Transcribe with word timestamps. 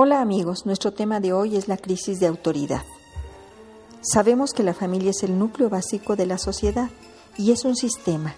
Hola 0.00 0.20
amigos, 0.20 0.64
nuestro 0.64 0.92
tema 0.92 1.18
de 1.18 1.32
hoy 1.32 1.56
es 1.56 1.66
la 1.66 1.76
crisis 1.76 2.20
de 2.20 2.28
autoridad. 2.28 2.82
Sabemos 4.00 4.52
que 4.52 4.62
la 4.62 4.72
familia 4.72 5.10
es 5.10 5.24
el 5.24 5.36
núcleo 5.36 5.68
básico 5.68 6.14
de 6.14 6.24
la 6.24 6.38
sociedad 6.38 6.88
y 7.36 7.50
es 7.50 7.64
un 7.64 7.74
sistema, 7.74 8.36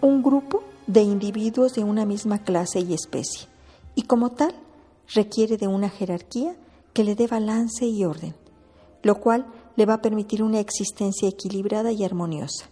un 0.00 0.22
grupo 0.22 0.62
de 0.86 1.02
individuos 1.02 1.74
de 1.74 1.82
una 1.82 2.06
misma 2.06 2.44
clase 2.44 2.78
y 2.78 2.94
especie, 2.94 3.48
y 3.96 4.02
como 4.02 4.30
tal 4.30 4.54
requiere 5.12 5.56
de 5.56 5.66
una 5.66 5.88
jerarquía 5.90 6.54
que 6.92 7.02
le 7.02 7.16
dé 7.16 7.26
balance 7.26 7.84
y 7.84 8.04
orden, 8.04 8.36
lo 9.02 9.18
cual 9.18 9.46
le 9.74 9.86
va 9.86 9.94
a 9.94 10.00
permitir 10.00 10.44
una 10.44 10.60
existencia 10.60 11.28
equilibrada 11.28 11.90
y 11.90 12.04
armoniosa. 12.04 12.66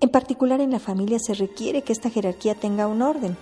En 0.00 0.10
particular 0.10 0.60
en 0.60 0.72
la 0.72 0.78
familia 0.78 1.18
se 1.18 1.32
requiere 1.32 1.80
que 1.80 1.94
esta 1.94 2.10
jerarquía 2.10 2.54
tenga 2.54 2.86
un 2.86 3.00
orden, 3.00 3.38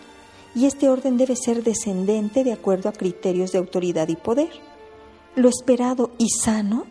y 0.57 0.64
este 0.64 0.88
orden 0.88 1.18
debe 1.18 1.36
ser 1.36 1.62
descendente 1.62 2.43
de 2.43 2.54
acuerdo 2.54 2.88
a 2.88 2.93
criterios 2.93 3.52
de 3.52 3.59
autoridad 3.59 4.09
y 4.09 4.16
poder. 4.16 4.48
Lo 5.34 5.51
esperado 5.51 6.12
y 6.16 6.30
sano 6.30 6.87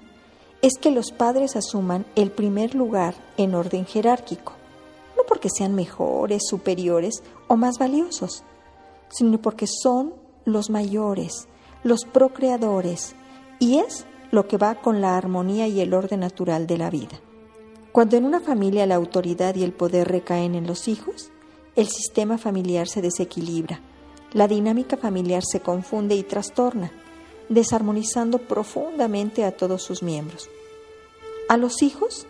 es 0.61 0.77
que 0.79 0.91
los 0.91 1.11
padres 1.11 1.55
asuman 1.55 2.05
el 2.15 2.29
primer 2.29 2.75
lugar 2.75 3.15
en 3.37 3.55
orden 3.55 3.87
jerárquico, 3.87 4.53
no 5.17 5.23
porque 5.27 5.49
sean 5.49 5.73
mejores, 5.73 6.43
superiores 6.47 7.23
o 7.47 7.55
más 7.55 7.79
valiosos, 7.79 8.43
sino 9.09 9.41
porque 9.41 9.65
son 9.65 10.13
los 10.45 10.69
mayores, 10.69 11.47
los 11.83 12.05
procreadores, 12.05 13.15
y 13.57 13.79
es 13.79 14.05
lo 14.29 14.47
que 14.47 14.57
va 14.57 14.75
con 14.75 15.01
la 15.01 15.17
armonía 15.17 15.67
y 15.67 15.81
el 15.81 15.95
orden 15.95 16.19
natural 16.19 16.67
de 16.67 16.77
la 16.77 16.91
vida. 16.91 17.19
Cuando 17.91 18.15
en 18.15 18.25
una 18.25 18.41
familia 18.41 18.85
la 18.85 18.95
autoridad 18.95 19.55
y 19.55 19.63
el 19.63 19.73
poder 19.73 20.07
recaen 20.07 20.53
en 20.53 20.67
los 20.67 20.87
hijos, 20.87 21.31
el 21.75 21.87
sistema 21.87 22.37
familiar 22.37 22.87
se 22.87 23.01
desequilibra, 23.01 23.81
la 24.31 24.47
dinámica 24.47 24.97
familiar 24.97 25.43
se 25.45 25.59
confunde 25.59 26.15
y 26.15 26.23
trastorna, 26.23 26.91
desarmonizando 27.49 28.39
profundamente 28.39 29.43
a 29.43 29.51
todos 29.51 29.83
sus 29.83 30.01
miembros. 30.01 30.49
A 31.49 31.57
los 31.57 31.81
hijos, 31.81 32.27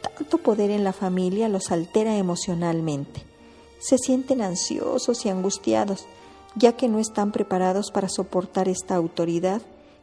tanto 0.00 0.38
poder 0.38 0.70
en 0.70 0.82
la 0.82 0.92
familia 0.92 1.48
los 1.48 1.70
altera 1.70 2.16
emocionalmente. 2.16 3.22
Se 3.78 3.98
sienten 3.98 4.40
ansiosos 4.40 5.24
y 5.24 5.28
angustiados, 5.28 6.06
ya 6.56 6.72
que 6.72 6.88
no 6.88 6.98
están 6.98 7.32
preparados 7.32 7.90
para 7.90 8.08
soportar 8.08 8.68
esta 8.68 8.94
autoridad 8.96 9.62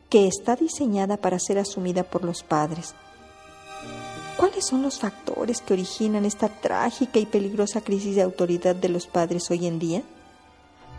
que 0.09 0.27
está 0.27 0.55
diseñada 0.55 1.17
para 1.17 1.39
ser 1.39 1.57
asumida 1.57 2.03
por 2.03 2.23
los 2.23 2.43
padres 2.43 2.93
¿Cuáles 4.37 4.65
son 4.65 4.81
los 4.81 4.99
factores 4.99 5.61
que 5.61 5.73
originan 5.73 6.25
esta 6.25 6.49
trágica 6.49 7.19
y 7.19 7.25
peligrosa 7.27 7.81
crisis 7.81 8.15
de 8.15 8.23
autoridad 8.23 8.75
de 8.75 8.89
los 8.89 9.05
padres 9.05 9.49
hoy 9.51 9.67
en 9.67 9.77
día? 9.77 10.01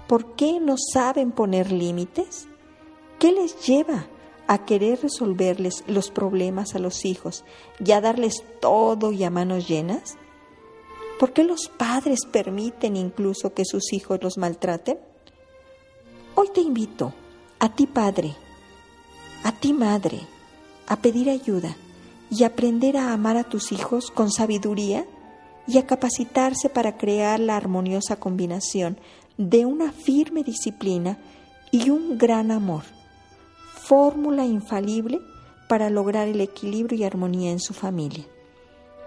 ¿Por 0.06 0.36
qué 0.36 0.60
no 0.60 0.76
saben 0.78 1.32
poner 1.32 1.72
límites? 1.72 2.46
¿Qué 3.18 3.32
les 3.32 3.66
lleva 3.66 4.06
a 4.46 4.64
querer 4.64 5.02
resolverles 5.02 5.82
los 5.88 6.10
problemas 6.10 6.74
a 6.74 6.78
los 6.78 7.04
hijos 7.04 7.44
y 7.84 7.90
a 7.92 8.00
darles 8.00 8.44
todo 8.60 9.10
y 9.10 9.24
a 9.24 9.30
manos 9.30 9.66
llenas? 9.66 10.16
¿Por 11.18 11.32
qué 11.32 11.42
los 11.42 11.68
padres 11.68 12.20
permiten 12.30 12.96
incluso 12.96 13.52
que 13.52 13.64
sus 13.64 13.92
hijos 13.92 14.20
los 14.22 14.38
maltraten? 14.38 14.98
Hoy 16.36 16.50
te 16.54 16.60
invito, 16.60 17.12
a 17.58 17.74
ti 17.74 17.86
padre, 17.86 18.34
a 19.42 19.52
ti 19.52 19.72
madre, 19.72 20.20
a 20.86 20.96
pedir 20.96 21.30
ayuda 21.30 21.76
y 22.30 22.44
aprender 22.44 22.96
a 22.96 23.12
amar 23.12 23.36
a 23.36 23.44
tus 23.44 23.72
hijos 23.72 24.10
con 24.10 24.30
sabiduría 24.30 25.04
y 25.66 25.78
a 25.78 25.86
capacitarse 25.86 26.68
para 26.68 26.96
crear 26.96 27.40
la 27.40 27.56
armoniosa 27.56 28.16
combinación 28.16 28.98
de 29.38 29.66
una 29.66 29.92
firme 29.92 30.42
disciplina 30.42 31.18
y 31.70 31.90
un 31.90 32.18
gran 32.18 32.50
amor, 32.50 32.82
fórmula 33.74 34.44
infalible 34.44 35.20
para 35.68 35.90
lograr 35.90 36.28
el 36.28 36.40
equilibrio 36.40 36.98
y 36.98 37.04
armonía 37.04 37.50
en 37.50 37.60
su 37.60 37.74
familia. 37.74 38.24